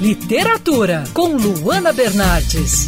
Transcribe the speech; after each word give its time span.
Literatura 0.00 1.02
com 1.12 1.34
Luana 1.34 1.92
Bernardes. 1.92 2.86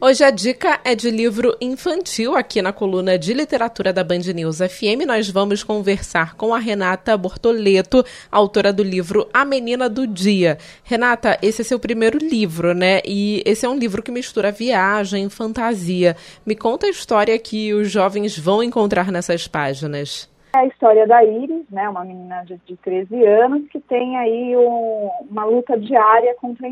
Hoje 0.00 0.24
a 0.24 0.30
dica 0.30 0.80
é 0.82 0.94
de 0.94 1.10
livro 1.10 1.54
infantil 1.60 2.34
aqui 2.34 2.62
na 2.62 2.72
coluna 2.72 3.18
de 3.18 3.34
literatura 3.34 3.92
da 3.92 4.02
Band 4.02 4.32
News 4.34 4.60
FM. 4.60 5.04
Nós 5.06 5.28
vamos 5.28 5.62
conversar 5.62 6.36
com 6.36 6.54
a 6.54 6.58
Renata 6.58 7.14
Bortoleto, 7.18 8.02
autora 8.30 8.72
do 8.72 8.82
livro 8.82 9.28
A 9.30 9.44
Menina 9.44 9.90
do 9.90 10.06
Dia. 10.06 10.56
Renata, 10.84 11.38
esse 11.42 11.60
é 11.60 11.64
seu 11.66 11.78
primeiro 11.78 12.16
livro, 12.16 12.72
né? 12.72 13.02
E 13.04 13.42
esse 13.44 13.66
é 13.66 13.68
um 13.68 13.76
livro 13.76 14.02
que 14.02 14.10
mistura 14.10 14.50
viagem, 14.50 15.28
fantasia. 15.28 16.16
Me 16.46 16.56
conta 16.56 16.86
a 16.86 16.90
história 16.90 17.38
que 17.38 17.74
os 17.74 17.90
jovens 17.90 18.38
vão 18.38 18.62
encontrar 18.62 19.12
nessas 19.12 19.46
páginas. 19.46 20.31
É 20.54 20.58
a 20.58 20.66
história 20.66 21.06
da 21.06 21.24
Iris, 21.24 21.64
né, 21.70 21.88
uma 21.88 22.04
menina 22.04 22.44
de, 22.44 22.60
de 22.66 22.76
13 22.76 23.24
anos 23.24 23.66
que 23.68 23.80
tem 23.80 24.18
aí 24.18 24.54
um, 24.54 25.10
uma 25.30 25.44
luta 25.46 25.78
diária 25.78 26.34
contra 26.34 26.68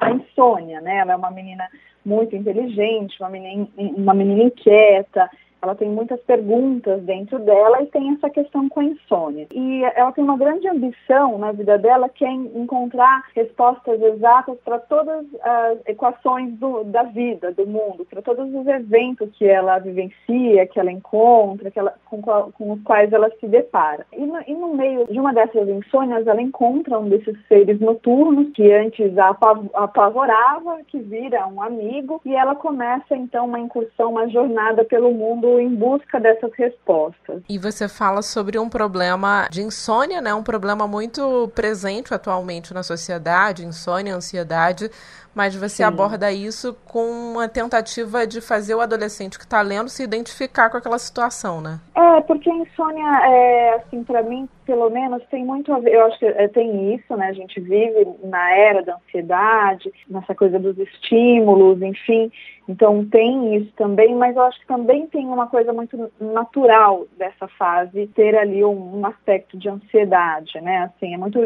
a 0.00 0.10
insônia, 0.10 0.80
né? 0.80 0.98
Ela 0.98 1.12
é 1.12 1.16
uma 1.16 1.30
menina 1.30 1.68
muito 2.04 2.34
inteligente, 2.34 3.20
uma 3.20 3.30
menina, 3.30 3.68
uma 3.76 4.14
menina 4.14 4.42
inquieta, 4.42 5.30
ela 5.62 5.74
tem 5.74 5.88
muitas 5.88 6.20
perguntas 6.20 7.02
dentro 7.02 7.38
dela 7.38 7.82
e 7.82 7.86
tem 7.86 8.12
essa 8.12 8.30
questão 8.30 8.68
com 8.68 8.80
a 8.80 8.84
insônia. 8.84 9.46
E 9.52 9.82
ela 9.94 10.12
tem 10.12 10.24
uma 10.24 10.36
grande 10.36 10.68
ambição 10.68 11.38
na 11.38 11.52
vida 11.52 11.76
dela 11.76 12.08
que 12.08 12.24
é 12.24 12.32
encontrar 12.32 13.24
respostas 13.34 14.00
exatas 14.00 14.56
para 14.64 14.78
todas 14.78 15.26
as 15.42 15.78
equações 15.86 16.52
do, 16.54 16.84
da 16.84 17.02
vida, 17.02 17.52
do 17.52 17.66
mundo, 17.66 18.06
para 18.08 18.22
todos 18.22 18.52
os 18.54 18.66
eventos 18.66 19.30
que 19.36 19.46
ela 19.46 19.78
vivencia, 19.78 20.66
que 20.66 20.80
ela 20.80 20.90
encontra, 20.90 21.70
que 21.70 21.78
ela, 21.78 21.94
com, 22.06 22.22
com, 22.22 22.72
os 22.72 22.82
quais 22.82 23.12
ela 23.12 23.30
se 23.38 23.46
depara. 23.46 24.06
E 24.12 24.24
no, 24.24 24.40
e 24.46 24.54
no, 24.54 24.74
meio 24.74 25.06
de 25.06 25.18
uma 25.18 25.32
dessas 25.32 25.68
insônias, 25.68 26.26
ela 26.26 26.40
encontra 26.40 26.98
um 26.98 27.08
desses 27.08 27.36
seres 27.46 27.80
noturnos 27.80 28.50
que 28.52 28.72
antes 28.72 29.16
a 29.18 29.36
apavorava, 29.74 30.78
que 30.86 30.98
vira 30.98 31.46
um 31.46 31.62
amigo, 31.62 32.20
e 32.24 32.34
ela 32.34 32.54
começa 32.54 33.14
então 33.14 33.46
uma 33.46 33.60
incursão, 33.60 34.10
uma 34.10 34.28
jornada 34.28 34.84
pelo 34.84 35.12
mundo 35.12 35.49
em 35.58 35.74
busca 35.74 36.20
dessas 36.20 36.52
respostas. 36.54 37.42
E 37.48 37.58
você 37.58 37.88
fala 37.88 38.22
sobre 38.22 38.58
um 38.58 38.68
problema 38.68 39.48
de 39.50 39.62
insônia, 39.62 40.20
né? 40.20 40.34
Um 40.34 40.42
problema 40.42 40.86
muito 40.86 41.50
presente 41.54 42.12
atualmente 42.14 42.72
na 42.74 42.82
sociedade, 42.82 43.64
insônia, 43.64 44.14
ansiedade, 44.14 44.90
mas 45.34 45.54
você 45.54 45.76
Sim. 45.76 45.84
aborda 45.84 46.32
isso 46.32 46.76
com 46.84 47.32
uma 47.32 47.48
tentativa 47.48 48.26
de 48.26 48.40
fazer 48.40 48.74
o 48.74 48.80
adolescente 48.80 49.38
que 49.38 49.44
está 49.44 49.62
lendo 49.62 49.88
se 49.88 50.02
identificar 50.02 50.70
com 50.70 50.76
aquela 50.76 50.98
situação, 50.98 51.60
né? 51.60 51.78
É, 51.94 52.20
porque 52.22 52.50
a 52.50 52.54
insônia, 52.54 53.06
é, 53.24 53.74
assim, 53.74 54.02
para 54.02 54.22
mim, 54.22 54.48
pelo 54.66 54.90
menos, 54.90 55.22
tem 55.30 55.44
muito 55.44 55.72
a 55.72 55.78
ver, 55.78 55.94
eu 55.94 56.06
acho 56.06 56.18
que 56.18 56.26
é, 56.26 56.48
tem 56.48 56.94
isso, 56.94 57.16
né? 57.16 57.28
A 57.28 57.32
gente 57.32 57.60
vive 57.60 58.06
na 58.24 58.50
era 58.52 58.82
da 58.82 58.96
ansiedade, 58.96 59.92
nessa 60.08 60.34
coisa 60.34 60.58
dos 60.58 60.76
estímulos, 60.78 61.80
enfim, 61.80 62.30
então 62.68 63.04
tem 63.04 63.56
isso 63.56 63.72
também, 63.76 64.14
mas 64.14 64.36
eu 64.36 64.42
acho 64.42 64.60
que 64.60 64.66
também 64.66 65.06
tem 65.06 65.26
uma 65.26 65.39
coisa 65.46 65.72
muito 65.72 66.10
natural 66.20 67.06
dessa 67.16 67.48
fase, 67.48 68.06
ter 68.08 68.36
ali 68.36 68.64
um, 68.64 69.00
um 69.00 69.06
aspecto 69.06 69.56
de 69.56 69.68
ansiedade, 69.68 70.60
né? 70.60 70.84
Assim, 70.84 71.14
é 71.14 71.18
muito, 71.18 71.38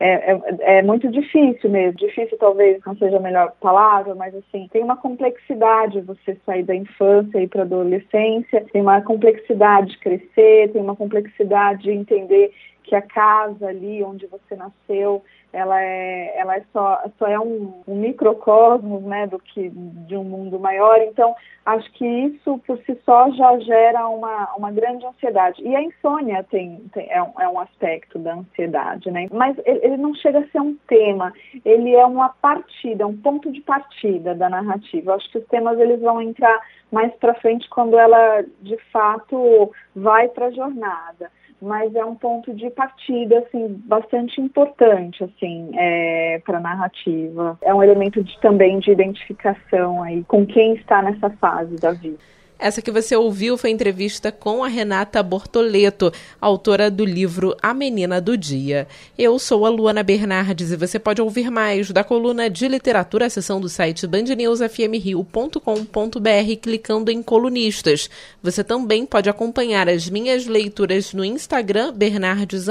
é, 0.00 0.32
é, 0.32 0.78
é 0.78 0.82
muito 0.82 1.10
difícil 1.10 1.70
mesmo, 1.70 1.98
difícil 1.98 2.38
talvez 2.38 2.80
não 2.86 2.96
seja 2.96 3.18
melhor 3.18 3.42
melhor 3.42 3.52
palavra, 3.60 4.14
mas 4.14 4.34
assim, 4.34 4.68
tem 4.70 4.82
uma 4.82 4.96
complexidade 4.96 6.00
você 6.02 6.36
sair 6.44 6.62
da 6.62 6.74
infância 6.74 7.40
e 7.40 7.48
para 7.48 7.62
a 7.62 7.64
adolescência, 7.64 8.64
tem 8.72 8.82
uma 8.82 9.00
complexidade 9.00 9.92
de 9.92 9.98
crescer, 9.98 10.70
tem 10.72 10.82
uma 10.82 10.94
complexidade 10.94 11.82
de 11.82 11.90
entender 11.90 12.52
que 12.82 12.94
a 12.94 13.02
casa 13.02 13.68
ali 13.68 14.02
onde 14.02 14.26
você 14.26 14.56
nasceu 14.56 15.22
ela 15.52 15.80
é, 15.80 16.32
ela 16.38 16.56
é 16.56 16.64
só, 16.72 17.02
só 17.18 17.26
é 17.26 17.38
um, 17.38 17.82
um 17.86 17.94
microcosmos, 17.94 19.02
né, 19.02 19.26
do 19.26 19.38
que 19.38 19.70
de 19.70 20.16
um 20.16 20.24
mundo 20.24 20.58
maior. 20.58 20.98
Então, 21.02 21.34
acho 21.66 21.92
que 21.92 22.06
isso 22.06 22.58
por 22.66 22.78
si 22.78 22.98
só 23.04 23.30
já 23.30 23.58
gera 23.58 24.08
uma, 24.08 24.54
uma 24.56 24.72
grande 24.72 25.04
ansiedade. 25.04 25.62
E 25.62 25.76
a 25.76 25.82
insônia 25.82 26.42
tem, 26.44 26.78
tem 26.94 27.06
é, 27.10 27.22
um, 27.22 27.32
é 27.38 27.48
um 27.48 27.60
aspecto 27.60 28.18
da 28.18 28.34
ansiedade, 28.34 29.10
né? 29.10 29.28
Mas 29.30 29.56
ele, 29.66 29.80
ele 29.82 29.96
não 29.98 30.14
chega 30.14 30.38
a 30.38 30.46
ser 30.48 30.60
um 30.60 30.74
tema, 30.88 31.32
ele 31.64 31.94
é 31.94 32.06
uma 32.06 32.30
partida, 32.30 33.06
um 33.06 33.16
ponto 33.16 33.52
de 33.52 33.60
partida 33.60 34.34
da 34.34 34.48
narrativa. 34.48 35.14
Acho 35.14 35.30
que 35.30 35.38
os 35.38 35.46
temas 35.48 35.78
eles 35.78 36.00
vão 36.00 36.22
entrar 36.22 36.60
mais 36.90 37.12
para 37.16 37.34
frente 37.34 37.68
quando 37.68 37.98
ela 37.98 38.42
de 38.62 38.76
fato 38.90 39.70
vai 39.94 40.28
para 40.28 40.46
a 40.46 40.50
jornada 40.50 41.30
mas 41.62 41.94
é 41.94 42.04
um 42.04 42.16
ponto 42.16 42.52
de 42.52 42.68
partida 42.70 43.38
assim 43.38 43.80
bastante 43.84 44.40
importante 44.40 45.22
assim 45.22 45.70
é, 45.74 46.42
para 46.44 46.58
a 46.58 46.60
narrativa. 46.60 47.56
É 47.62 47.72
um 47.72 47.82
elemento 47.82 48.22
de, 48.22 48.36
também 48.40 48.80
de 48.80 48.90
identificação 48.90 50.02
aí 50.02 50.24
com 50.24 50.44
quem 50.44 50.74
está 50.74 51.00
nessa 51.00 51.30
fase 51.30 51.76
da 51.76 51.92
vida. 51.92 52.18
Essa 52.62 52.80
que 52.80 52.92
você 52.92 53.16
ouviu 53.16 53.58
foi 53.58 53.70
entrevista 53.70 54.30
com 54.30 54.62
a 54.62 54.68
Renata 54.68 55.20
Bortoleto, 55.20 56.12
autora 56.40 56.88
do 56.88 57.04
livro 57.04 57.56
A 57.60 57.74
Menina 57.74 58.20
do 58.20 58.36
Dia. 58.36 58.86
Eu 59.18 59.36
sou 59.40 59.66
a 59.66 59.68
Luana 59.68 60.04
Bernardes 60.04 60.70
e 60.70 60.76
você 60.76 60.96
pode 60.96 61.20
ouvir 61.20 61.50
mais 61.50 61.90
da 61.90 62.04
coluna 62.04 62.48
de 62.48 62.68
literatura, 62.68 63.28
seção 63.28 63.60
do 63.60 63.68
site 63.68 64.06
bandnewsfmrio.com.br, 64.06 66.56
clicando 66.62 67.10
em 67.10 67.20
colunistas. 67.20 68.08
Você 68.40 68.62
também 68.62 69.04
pode 69.04 69.28
acompanhar 69.28 69.88
as 69.88 70.08
minhas 70.08 70.46
leituras 70.46 71.12
no 71.12 71.24
Instagram, 71.24 71.92
Bernardes 71.92 72.66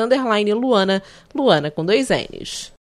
Luana, 0.56 1.04
Luana 1.36 1.70
com 1.70 1.84
dois 1.84 2.08
N's. 2.08 2.72